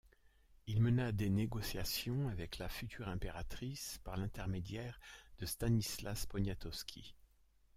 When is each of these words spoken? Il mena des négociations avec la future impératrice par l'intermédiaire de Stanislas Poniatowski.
Il 0.65 0.81
mena 0.81 1.11
des 1.11 1.29
négociations 1.29 2.27
avec 2.29 2.57
la 2.57 2.69
future 2.69 3.07
impératrice 3.07 3.99
par 4.03 4.17
l'intermédiaire 4.17 4.99
de 5.37 5.45
Stanislas 5.45 6.25
Poniatowski. 6.25 7.13